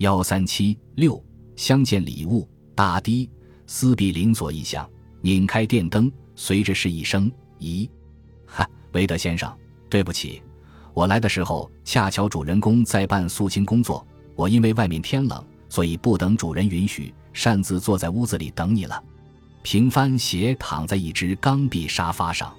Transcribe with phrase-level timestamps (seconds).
[0.00, 1.22] 幺三七六
[1.56, 3.28] 相见礼物，大滴
[3.66, 4.88] 斯比林左一响，
[5.20, 7.30] 拧开电灯，随着是一声
[7.60, 7.86] “咦”，
[8.48, 9.54] 哈，韦德先生，
[9.90, 10.42] 对不起，
[10.94, 19.04] 我来的时候恰巧主人公在办肃清工作，我因为外面天冷，所以不等主人允许，擅自坐在屋子里等你了。
[19.62, 22.50] 平帆斜躺在一只钢壁沙发上，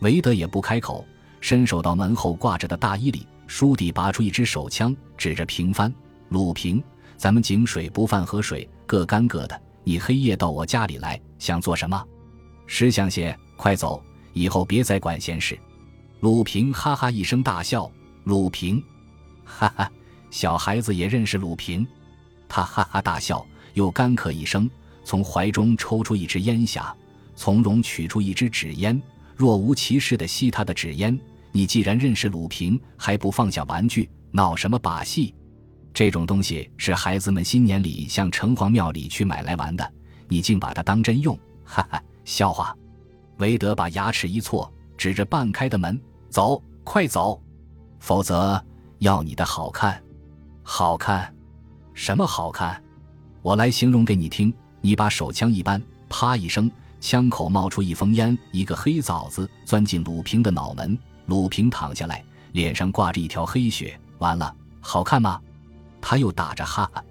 [0.00, 1.04] 韦德也不开口，
[1.42, 5.92] 伸手到门后挂着的大衣里，书底拔出一支手枪，指着平帆。
[6.30, 6.80] 鲁平，
[7.16, 9.62] 咱们井水不犯河水，各干各的。
[9.82, 12.00] 你黑夜到我家里来，想做什么？
[12.68, 14.00] 识相些，快走！
[14.32, 15.58] 以后别再管闲事。
[16.20, 17.90] 鲁平哈哈一声大笑。
[18.22, 18.80] 鲁平，
[19.44, 19.90] 哈哈，
[20.30, 21.84] 小孩子也认识鲁平。
[22.48, 23.44] 他哈哈大笑，
[23.74, 24.70] 又干咳一声，
[25.02, 26.92] 从怀中抽出一支烟匣，
[27.34, 29.02] 从容取出一支纸烟，
[29.34, 31.18] 若无其事地吸他的纸烟。
[31.50, 35.34] 你既然认识鲁平，还不放下玩具，闹什么把戏？
[35.92, 39.92] 这种东西是孩子们新年里向城隍庙里去买来玩的，
[40.28, 41.38] 你竟把它当真用？
[41.64, 42.74] 哈哈，笑话！
[43.38, 47.42] 韦德把牙齿一错，指着半开的门：“走，快走，
[47.98, 48.62] 否则
[48.98, 50.00] 要你的好看！
[50.62, 51.34] 好看？
[51.92, 52.82] 什么好看？
[53.42, 54.52] 我来形容给你听。
[54.80, 56.70] 你把手枪一扳，啪一声，
[57.00, 60.96] 枪口冒出一封烟，一个黑枣子钻进鲁平的脑门。
[61.26, 63.98] 鲁平躺下来，脸上挂着一条黑血。
[64.18, 65.40] 完了，好看吗？”
[66.00, 67.04] 他又打着哈哈，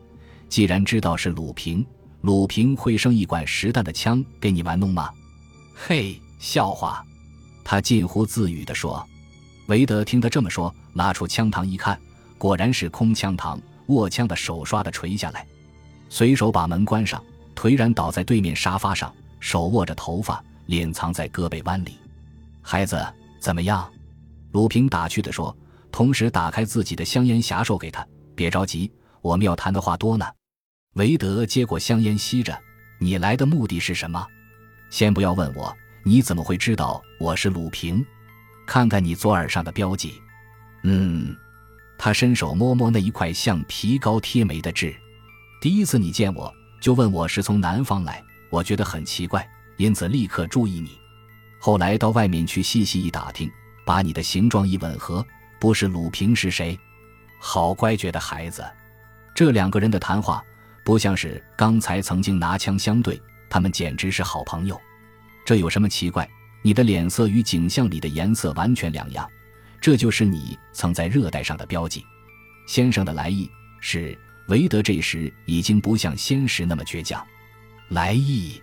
[0.47, 1.85] 既然知道是鲁平，
[2.21, 5.09] 鲁平会生一管实弹的枪给你玩弄吗？
[5.75, 7.03] 嘿，笑话！
[7.63, 9.05] 他近乎自语地说。
[9.67, 11.99] 韦德听他这么说，拉出枪膛一看，
[12.39, 15.45] 果然是空枪膛，握枪的手唰的垂下来，
[16.09, 17.23] 随手把门关上，
[17.55, 21.97] 颓然倒在对面沙发上，手握着头发，脸藏在胳膊弯里。
[22.61, 23.05] 孩子
[23.39, 23.87] 怎么样？
[24.51, 25.55] 鲁平打趣地说，
[25.91, 28.03] 同时打开自己的香烟匣，授给他。
[28.39, 28.89] 别着急，
[29.21, 30.25] 我们要谈的话多呢。
[30.93, 32.57] 韦德接过香烟，吸着。
[32.97, 34.25] 你来的目的是什么？
[34.89, 38.05] 先不要问我，你怎么会知道我是鲁平？
[38.65, 40.21] 看看你左耳上的标记。
[40.83, 41.35] 嗯，
[41.97, 44.95] 他伸手摸摸那一块像皮膏贴眉的痣。
[45.59, 46.49] 第一次你见我
[46.79, 50.97] 就问我是从南方来，我觉得很奇怪，因此立刻注意你。
[51.59, 53.51] 后来到外面去细细一打听，
[53.85, 55.25] 把你的形状一吻合，
[55.59, 56.79] 不是鲁平是谁？
[57.39, 58.63] 好乖觉的孩子，
[59.33, 60.43] 这两个人的谈话
[60.83, 63.19] 不像是刚才曾经拿枪相对，
[63.49, 64.79] 他们简直是好朋友。
[65.45, 66.29] 这有什么奇怪？
[66.61, 69.27] 你的脸色与景象里的颜色完全两样，
[69.79, 72.05] 这就是你曾在热带上的标记。
[72.67, 74.15] 先生的来意是，
[74.49, 77.25] 韦德这时已经不像先时那么倔强。
[77.87, 78.61] 来意，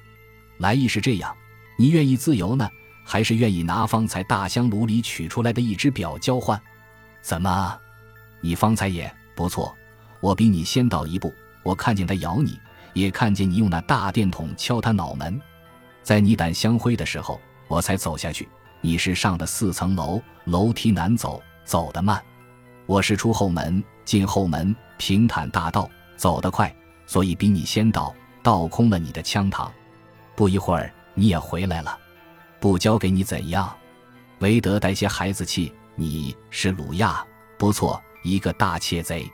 [0.59, 1.35] 来意是这样：
[1.79, 2.69] 你愿意自由呢，
[3.03, 6.61] 还是愿意拿方才大香炉里取出来的一只表交换？
[7.23, 7.81] 怎么？
[8.41, 9.77] 你方才也不错，
[10.21, 11.33] 我比你先到一步。
[11.63, 12.61] 我看见他咬你，
[12.93, 15.41] 也看见你用那大电筒敲他脑门。
[16.03, 18.49] 在你胆相灰的时候，我才走下去。
[18.81, 22.19] 你是上的四层楼，楼梯难走，走得慢；
[22.87, 26.73] 我是出后门，进后门，平坦大道，走得快，
[27.05, 28.15] 所以比你先到，
[28.45, 29.69] 倒空了你的枪膛。
[30.37, 31.99] 不一会儿，你也回来了。
[32.61, 33.77] 不交给你怎样？
[34.39, 35.73] 韦德带些孩子气。
[35.99, 37.27] 你是鲁亚，
[37.59, 38.01] 不错。
[38.27, 39.31] 一个大窃贼，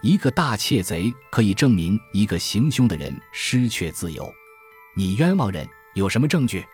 [0.00, 4.32] 一个大窃贼可以证明一个行凶的人失去自由。
[4.96, 6.64] 你冤枉人，有什么证据？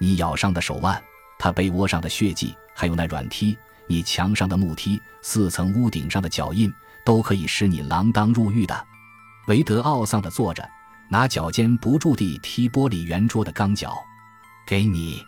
[0.00, 0.98] 你咬伤的手腕，
[1.38, 3.54] 他被窝上的血迹，还有那软梯，
[3.86, 6.72] 你墙上的木梯，四层屋顶上的脚印，
[7.04, 8.86] 都可以使你锒铛入狱的。
[9.46, 10.66] 韦德懊丧地坐着，
[11.10, 13.94] 拿脚尖不住地踢玻璃圆桌的钢脚。
[14.66, 15.22] 给你，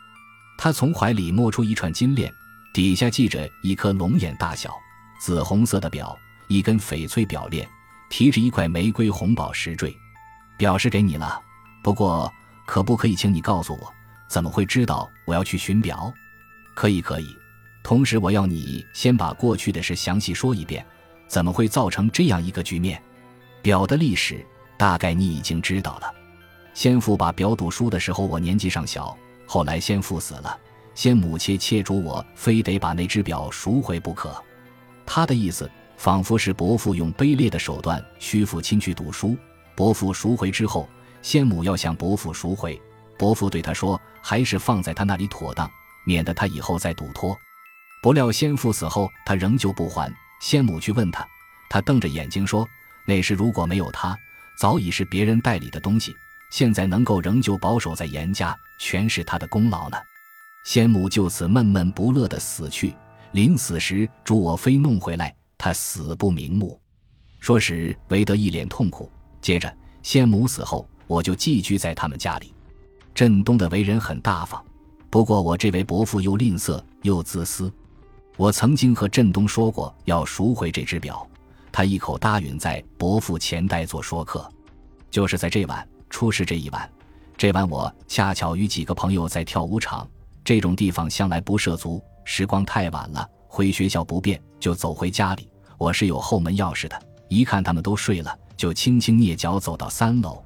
[0.57, 2.33] 他从怀里摸出一串金链，
[2.73, 4.75] 底下系着一颗龙眼大小。
[5.19, 6.17] 紫红色的表，
[6.49, 7.69] 一根翡翠表链，
[8.11, 9.97] 提着一块玫瑰红宝石坠，
[10.57, 11.41] 表是给你了。
[11.83, 12.33] 不过，
[12.67, 13.93] 可不可以请你告诉我，
[14.29, 16.13] 怎么会知道我要去寻表？
[16.75, 17.37] 可以，可以。
[17.83, 20.85] 同时，我要你先把过去的事详细说一遍，
[21.29, 23.01] 怎么会造成这样一个局面？
[23.63, 24.45] 表的历史
[24.77, 26.13] 大概你已经知道了。
[26.75, 29.17] 先父把表赌输的时候，我年纪尚小。
[29.47, 30.59] 后来先父死了，
[30.95, 34.37] 先母切切嘱我，非得把那只表赎回不可。
[35.07, 39.37] 他的意思仿佛是伯父用卑劣的手段屈父亲去读书，
[39.75, 40.89] 伯父赎回之后，
[41.23, 42.81] 先母要向伯父赎回。
[43.19, 45.71] 伯父对他说：“还是放在他那里妥当，
[46.05, 47.35] 免得他以后再赌托。”
[48.03, 50.13] 不料先父死后，他仍旧不还。
[50.43, 51.27] 先母去问他，
[51.71, 52.69] 他瞪着眼睛说
[53.07, 54.15] ：“那时如果没有他，
[54.59, 56.15] 早已是别人代理的东西。
[56.51, 59.97] 现在能够仍旧保守在严家，全是他的功劳呢。”
[60.63, 62.95] 先母就此闷闷不乐地死去。
[63.37, 66.81] 临死时，嘱我非弄回来，他死不瞑目。
[67.39, 69.13] 说时，韦德一脸痛苦。
[69.43, 69.71] 接着，
[70.03, 72.55] 先母死后，我就寄居在他们家里。
[73.15, 74.65] 振东的为人很大方，
[75.11, 77.71] 不过我这位伯父又吝啬又自私。
[78.39, 81.29] 我曾经和振东说过要赎回这只表，
[81.71, 84.51] 他一口答应在伯父前代做说客。
[85.11, 86.91] 就是在这晚出事这一晚，
[87.37, 90.09] 这晚我恰巧与几个朋友在跳舞场，
[90.43, 92.03] 这种地方向来不涉足。
[92.29, 95.49] 时光太晚了，回学校不便，就走回家里。
[95.79, 97.01] 我是有后门钥匙的。
[97.29, 100.43] 一看他们都睡了，就轻轻蹑脚走到三楼。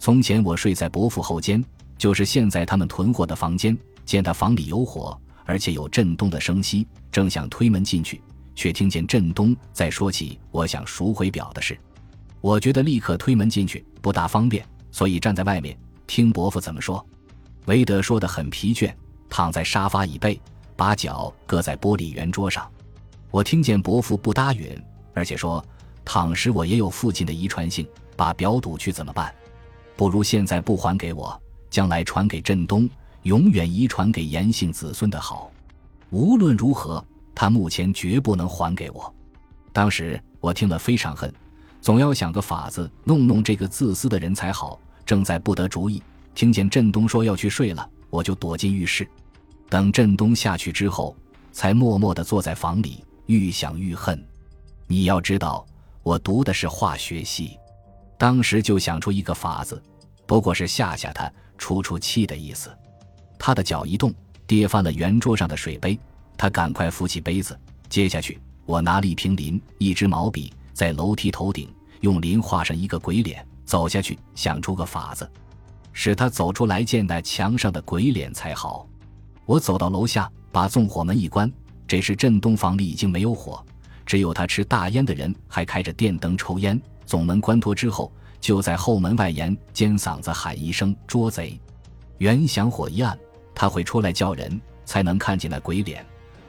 [0.00, 1.64] 从前我睡在伯父后间，
[1.96, 3.78] 就是现在他们囤货的房间。
[4.04, 8.20] 见他房里有火，而且有震动的声息，正想推门进去，
[8.56, 11.78] 却听见震东在说起我想赎回表的事。
[12.40, 17.04] 我觉得立刻推门进去不大方便，所以站在外面听伯父怎么说。
[17.66, 18.92] 韦德说得很疲倦，
[19.30, 20.38] 躺在沙发椅背，
[20.76, 22.70] 把脚搁在玻璃圆桌上。
[23.30, 24.80] 我听见伯父不答允，
[25.14, 25.64] 而且说。
[26.04, 27.86] 倘时我也有父亲的遗传性，
[28.16, 29.32] 把表赌去怎么办？
[29.94, 31.40] 不如现在不还给我，
[31.70, 32.90] 将来传给振东，
[33.22, 35.52] 永远遗传给严姓子孙的好。
[36.10, 37.02] 无论如何，
[37.36, 39.14] 他目前绝不能还给我。
[39.72, 41.32] 当时我听了非常恨，
[41.80, 44.80] 总要想个法子弄弄这个自私的人才好。
[45.06, 46.02] 正在不得主意，
[46.34, 49.08] 听见振东说要去睡了，我就躲进浴室。
[49.72, 51.16] 等振东下去之后，
[51.50, 54.22] 才默默地坐在房里，愈想愈恨。
[54.86, 55.66] 你要知道。
[56.02, 57.56] 我读的是化学系，
[58.18, 59.82] 当时就想出一个法子，
[60.26, 62.70] 不过是吓吓他、出出气的意思。
[63.38, 64.12] 他的脚一动，
[64.46, 65.98] 跌翻了圆桌上的水杯，
[66.36, 67.58] 他赶快扶起杯子，
[67.88, 75.30] 接下去，我拿了一瓶磷、一支毛笔，在楼梯头顶用磷画上一个鬼脸，走下去，想出个法子，
[75.94, 78.86] 使他走出来见那墙上的鬼脸才好。
[79.44, 81.50] 我走到楼下，把纵火门一关，
[81.86, 83.64] 这时镇东房里已经没有火。
[84.04, 86.80] 只有他吃大烟的人还开着电灯抽烟。
[87.06, 91.58] 总门关脱之后，就在后门外沿尖嗓子喊一声“捉贼”。
[92.18, 93.18] 原想火一暗，
[93.54, 96.04] 他会出来叫人，才能看见那鬼脸。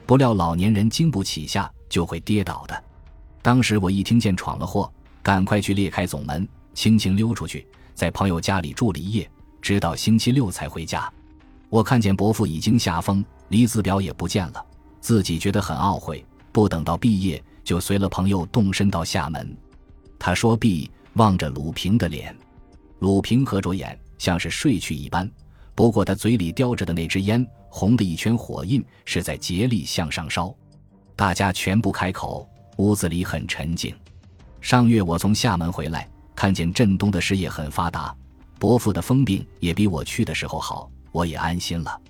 [0.06, 2.84] 不料老年人经不起吓，就会跌倒的。
[3.42, 4.90] 当时我一听见闯了祸，
[5.22, 9.30] 赶快去裂开总门，轻轻溜出去，在朋友家里住了一夜，
[9.60, 11.12] 直到星期六才回家。
[11.74, 14.64] 我看见伯父已经下风，离子表也不见了，
[15.00, 16.24] 自己觉得很懊悔。
[16.52, 19.56] 不等到毕业，就随了朋友动身到厦门。
[20.16, 22.32] 他说毕，望着鲁平的脸，
[23.00, 25.28] 鲁平合着眼，像是睡去一般。
[25.74, 30.54] 不过他嘴里叼着的那支烟，红的一圈火印，是在竭力向上烧。
[31.16, 33.92] 大家全部开口，屋子里很沉静。
[34.60, 38.14] 上月我从厦门回来，看见振东的事业很发达，
[38.60, 42.00] 伯父的疯病也比我去的时候好，我也安心了。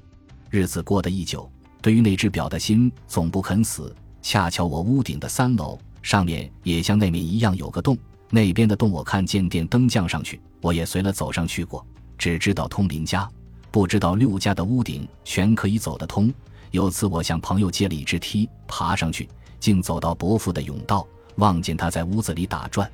[0.49, 1.47] 日子过得一久，
[1.83, 3.95] 对于那只表的心总不肯死。
[4.23, 7.99] 恰巧我屋顶的三楼上面也像那面一样有个洞，
[8.31, 11.87] 那边的洞我看见电灯降上去，我也随了走上去过，
[12.17, 13.29] 只知道通林家，
[13.71, 16.33] 不知道六家的屋顶全可以走得通。
[16.71, 19.29] 有次我向朋友借了一只梯，爬上去，
[19.61, 21.07] 竟走到伯父的甬道，
[21.37, 22.91] 望见他在屋子里打转。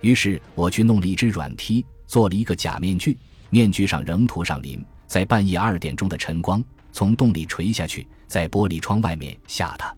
[0.00, 3.18] 于是我去弄了一只软梯，做了一个假面具，
[3.50, 9.94] 面具上仍涂上磷，在半夜二点钟的晨光从洞里垂下去，在玻璃窗外面吓他。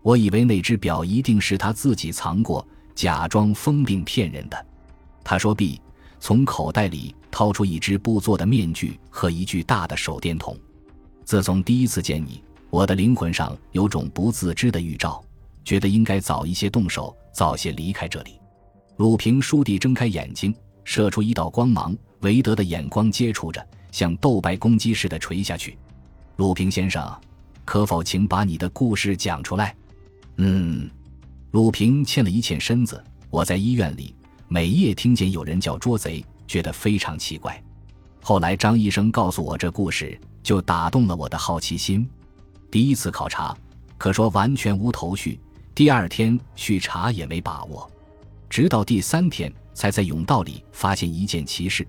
[0.00, 4.66] 我以为那只表一定是他自己藏过，假装疯病骗人的。
[5.22, 5.78] 他说：“毕，
[6.20, 10.58] 从口袋里掏出一只布做的面具和一具大的手电筒。
[11.22, 15.22] 自从第一次见你，我的灵魂上有种不自知的预兆，
[15.66, 18.40] 觉得应该早一些动手，早些离开这里。”
[18.96, 23.62] 鲁平倏地睁开眼睛，射出一道光芒，韦德的眼光接触着，
[23.96, 25.78] 像斗白公鸡似的垂下去。
[26.36, 27.18] 鲁平先生，
[27.64, 29.74] 可否请把你的故事讲出来？
[30.36, 30.90] 嗯，
[31.52, 33.02] 鲁平欠了一欠身子。
[33.30, 34.14] 我在医院里
[34.48, 37.58] 每夜听见有人叫捉贼，觉得非常奇怪。
[38.22, 42.06] 后来张医生告诉我这故事，就打动了我的好奇心。
[42.70, 43.56] 第一次考察，
[43.96, 45.40] 可说完全无头绪；
[45.74, 47.90] 第二天去查也没把握，
[48.50, 51.88] 直到第三天才在甬道里发现一件奇事。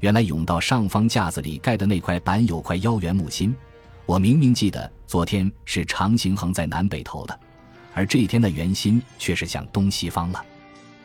[0.00, 3.54] 原来甬道上方架子里盖的那块板有块腰圆木心，
[4.06, 7.38] 我明明记得昨天是长形横在南北头的。
[7.94, 10.44] 而这一天的圆心却是向东西方了，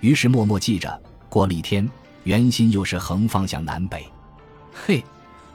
[0.01, 1.01] 于是默默记着。
[1.27, 1.89] 过了一天，
[2.25, 4.05] 圆心又是横方向南北。
[4.71, 5.03] 嘿，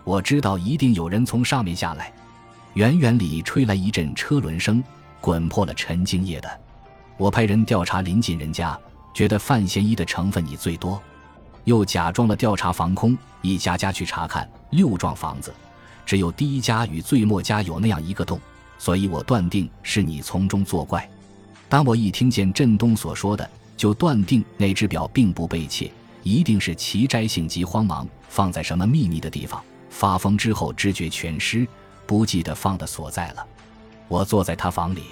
[0.03, 2.13] 我知道一定有人从上面下来。
[2.75, 4.83] 远远里吹来一阵车轮声，
[5.21, 6.61] 滚破了沉静夜的。
[7.17, 8.77] 我派人调查临近人家，
[9.15, 11.01] 觉得范嫌疑的成分你最多。
[11.69, 15.53] 又假装了调查防空，一家家去查看，六幢房子，
[16.07, 18.41] 只有第一家与最末家有那样一个洞，
[18.79, 21.07] 所以我断定是你从中作怪。
[21.69, 23.47] 当我一听见振东所说的
[23.77, 31.69] 就断定那只表并不被窃，一定是其摘性急慌忙放在什么秘密的地方，发疯之后知觉全失，
[32.07, 33.47] 不记得放的所在了。
[34.09, 35.03] 我坐在他房里，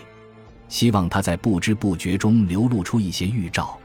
[0.70, 3.78] 希望他在不知不觉中流露出一些预兆，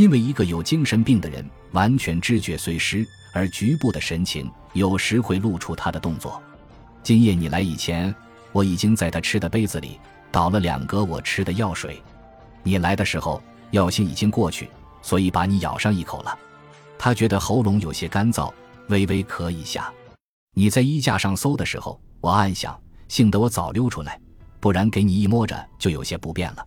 [0.00, 6.42] 因为一个有精神病的人，完全知觉虽失，而局部的神情有时会露出他的动作。
[7.02, 8.14] 今夜你来以前，
[8.50, 10.00] 我已经在他吃的杯子里
[10.32, 12.02] 倒了两格我吃的药水。
[12.62, 13.42] 你来的时候。
[13.72, 14.68] 药性已经过去，
[15.00, 16.36] 所以把你咬上一口了。
[16.98, 18.52] 他觉得喉咙有些干燥，
[18.88, 19.92] 微微咳一下。
[20.56, 22.76] 你在衣架上搜的时候，我暗想：
[23.06, 24.18] 幸得我早溜出来，
[24.58, 26.66] 不然给你一摸着就有些不便了。